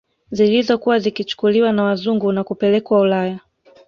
[0.31, 3.39] Zilizokuwa zikichukuliwa na wazungu na kupelekwa Ulaya